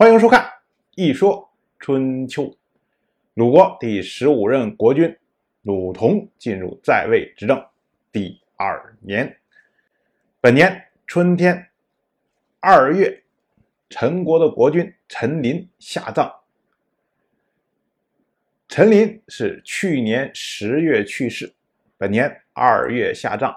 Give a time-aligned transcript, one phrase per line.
[0.00, 0.40] 欢迎收看
[0.94, 1.46] 《一说
[1.78, 2.44] 春秋》。
[3.34, 5.14] 鲁国第十五任国君
[5.60, 7.62] 鲁同进入在位执政
[8.10, 9.38] 第二年，
[10.40, 11.68] 本年春天
[12.60, 13.22] 二月，
[13.90, 16.34] 陈国的国君陈琳下葬。
[18.68, 21.52] 陈琳是去年十月去世，
[21.98, 23.54] 本年二月下葬。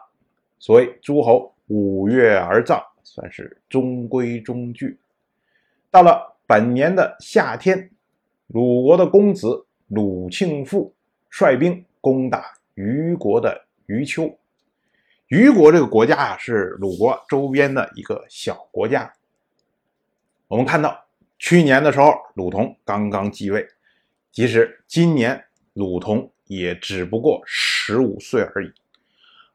[0.60, 5.00] 所谓诸侯五月而葬，算是中规中矩。
[5.90, 6.33] 到了。
[6.46, 7.90] 本年的夏天，
[8.48, 10.94] 鲁国的公子鲁庆父
[11.30, 14.38] 率兵攻打虞国的虞丘。
[15.30, 19.12] 虞国这个国家啊，是鲁国周边的一个小国家。
[20.48, 21.06] 我们看到
[21.40, 23.66] 去年的时候，鲁同刚刚继位，
[24.30, 25.42] 即使今年
[25.74, 28.72] 鲁同也只不过十五岁而已。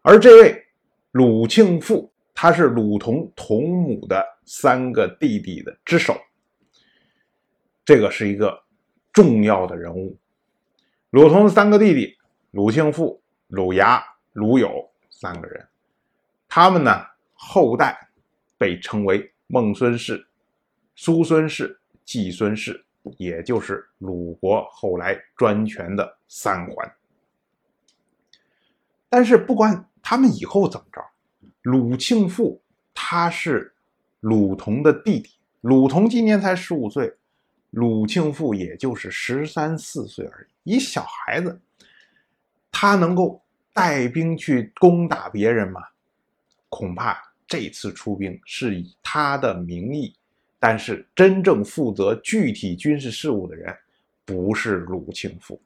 [0.00, 0.64] 而这位
[1.12, 6.16] 鲁庆父，他是鲁同同母的三个弟弟的之首。
[7.88, 8.62] 这个是一个
[9.14, 10.14] 重要的人物，
[11.08, 12.18] 鲁同的三个弟弟
[12.50, 14.04] 鲁庆父、鲁牙、
[14.34, 15.66] 鲁友三个人，
[16.46, 16.90] 他们呢
[17.32, 17.98] 后代
[18.58, 20.22] 被称为孟孙氏、
[20.96, 22.84] 叔孙氏、季孙氏，
[23.16, 26.94] 也就是鲁国后来专权的三环。
[29.08, 31.02] 但是不管他们以后怎么着，
[31.62, 32.60] 鲁庆父
[32.92, 33.74] 他是
[34.20, 35.30] 鲁同的弟弟，
[35.62, 37.14] 鲁同今年才十五岁。
[37.70, 41.60] 鲁庆父也就是十三四岁而已，一小孩子，
[42.72, 43.42] 他能够
[43.74, 45.82] 带兵去攻打别人吗？
[46.70, 50.14] 恐怕这次出兵是以他的名义，
[50.58, 53.76] 但是真正负责具体军事事务的人
[54.24, 55.60] 不是鲁庆父。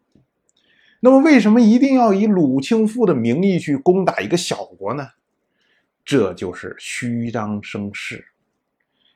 [0.99, 5.09] 那么，为什么一定要以鲁庆父的名义去攻打一个小国呢？
[6.05, 8.27] 这就是虚张声势，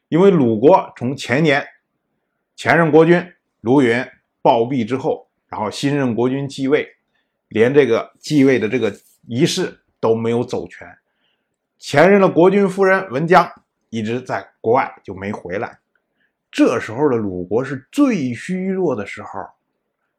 [0.08, 1.66] 因为鲁国从前年。
[2.56, 3.22] 前任国君
[3.60, 4.02] 卢云
[4.40, 6.88] 暴毙之后，然后新任国君继位，
[7.48, 10.88] 连这个继位的这个仪式都没有走全。
[11.78, 13.46] 前任的国君夫人文姜
[13.90, 15.78] 一直在国外就没回来。
[16.50, 19.28] 这时候的鲁国是最虚弱的时候，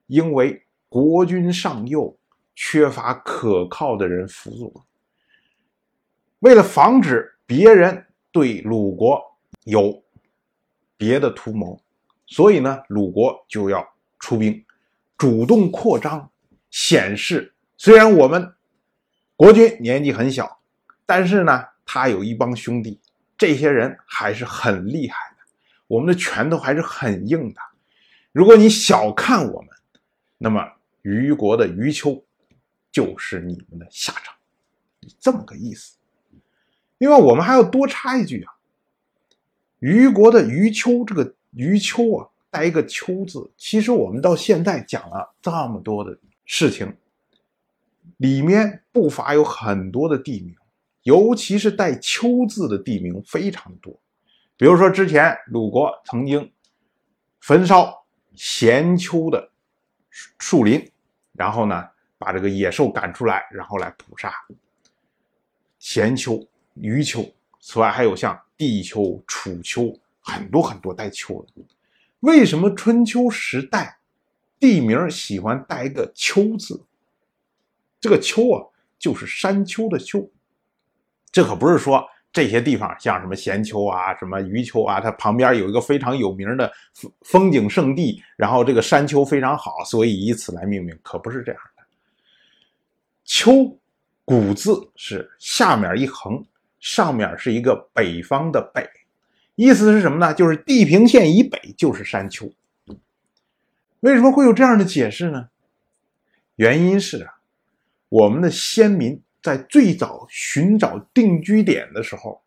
[0.06, 2.16] 因为国君上幼，
[2.54, 4.86] 缺乏可靠的人辅佐。
[6.42, 9.20] 为了防止别人对鲁国
[9.64, 10.04] 有
[10.96, 11.82] 别的图谋。
[12.28, 13.88] 所以呢，鲁国就要
[14.20, 14.66] 出兵，
[15.18, 16.30] 主动扩张，
[16.70, 18.54] 显示虽然我们
[19.38, 20.60] 国君年纪很小，
[21.06, 23.00] 但是呢，他有一帮兄弟，
[23.38, 25.46] 这些人还是很厉害的，
[25.88, 27.62] 我们的拳头还是很硬的。
[28.34, 29.70] 如果你小看我们，
[30.38, 30.74] 那么
[31.04, 32.26] 虞国的虞丘
[32.92, 34.36] 就是你们的下场，
[35.18, 35.96] 这么个意思。
[36.98, 38.52] 另外，我们还要多插一句啊，
[39.80, 41.36] 虞国的虞丘这个。
[41.52, 43.52] 余秋啊，带一个“秋”字。
[43.58, 46.96] 其实我们到现在讲了这么多的事情，
[48.18, 50.56] 里面不乏有很多的地名，
[51.04, 54.00] 尤其是带“秋”字的地名非常多。
[54.56, 56.52] 比如说，之前鲁国曾经
[57.42, 59.52] 焚烧咸丘的
[60.10, 60.92] 树林，
[61.34, 61.88] 然后呢，
[62.18, 64.34] 把这个野兽赶出来，然后来捕杀
[65.80, 66.44] 咸丘、
[66.74, 67.24] 余丘。
[67.60, 69.98] 此外，还有像地丘、楚丘。
[70.28, 71.64] 很多很多带“丘”的，
[72.20, 73.98] 为什么春秋时代
[74.60, 76.84] 地名喜欢带一个“丘”字？
[78.02, 78.62] 这个“丘”啊，
[79.00, 80.30] 就是山丘的“丘”。
[81.32, 91.84] 这可不是说这些地方像什么咸丘啊、什么余丘啊，它旁边有一个非常有名的风风景胜地，然后这个山丘非常好，所以以此来命名，可不是这样的。
[93.24, 93.80] “丘”
[94.26, 96.46] 古字是下面一横，
[96.82, 98.86] 上面是一个北方的“北”。
[99.58, 100.36] 意思是什么呢？
[100.36, 102.48] 就是地平线以北就是山丘。
[104.02, 105.50] 为什么会有这样的解释呢？
[106.58, 107.40] 原因是啊，
[108.08, 112.40] 我们的先民在最早寻找定居点的时候，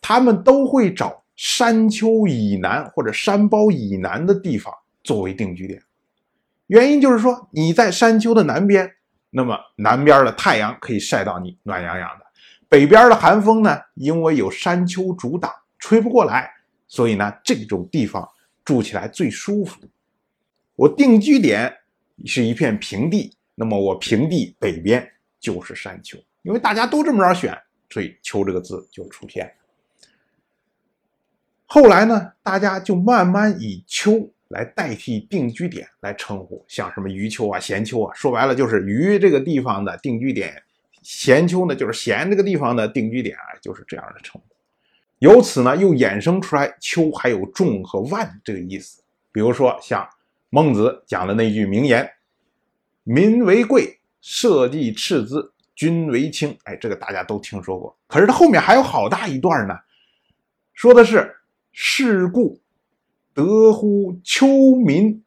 [0.00, 4.72] 他们都会找山丘以南或者山包以南的地方
[5.04, 5.82] 作为定居点。
[6.68, 8.90] 原因就是说，你在山丘的南边，
[9.28, 12.24] 那么南边的太阳可以晒到你暖洋洋的；
[12.66, 15.52] 北边的寒风呢，因为有山丘阻挡。
[15.78, 16.50] 吹不过来，
[16.86, 18.28] 所以呢，这种地方
[18.64, 19.80] 住起来最舒服。
[20.74, 21.74] 我定居点
[22.24, 27.56] 是一片平地，那么我平地北边就是山丘，因为大家都这么着选，
[27.90, 29.52] 所以“丘”这个字就出现了。
[31.66, 40.62] 后来呢，大家就慢慢以“丘”来代替定居点来称呼，像什么余丘啊、咸丘啊，说白了就是余这个地方的定居点，
[41.02, 44.55] 咸丘呢就是咸这个地方的定居点啊，就是这样的称呼。
[45.18, 49.02] 由此呢，又衍生出来“秋”还有重和万这个意思。
[49.32, 50.06] 比如说，像
[50.50, 52.10] 孟子讲的那句名言
[53.02, 57.96] ：“民为贵，社稷赤之，君为轻。”哎，这个大家都听说过。
[58.06, 59.74] 可是它后面还有好大一段呢，
[60.74, 61.34] 说的是
[61.72, 62.60] “是故
[63.32, 64.46] 得乎丘
[64.76, 65.24] 民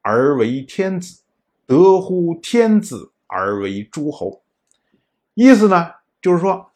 [0.00, 1.20] 而为天子，
[1.66, 4.42] 得乎天子而为诸侯。”
[5.34, 5.92] 意思呢，
[6.22, 6.70] 就是说，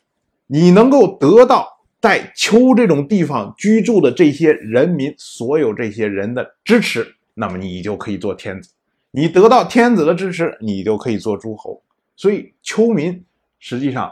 [0.46, 8.70] 你能够得到在丘这种地方居住的这些人民，所有这些人的支持，那么你就可以做天子；
[9.10, 11.82] 你得到天子的支持，你就可以做诸侯。
[12.16, 13.24] 所以，丘民
[13.58, 14.10] 实际上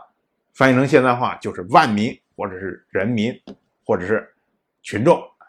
[0.53, 3.33] 翻译成现代话就是万民，或者是人民，
[3.85, 4.35] 或者是
[4.83, 5.47] 群众，哎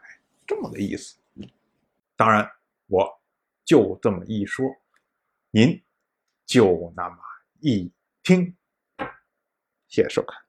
[0.47, 1.17] 这么个意思。
[2.15, 2.49] 当然，
[2.87, 3.07] 我
[3.65, 4.65] 就这么一说，
[5.51, 5.81] 您
[6.45, 7.17] 就那么
[7.59, 7.91] 一
[8.23, 8.55] 听。
[9.87, 10.48] 谢谢收看。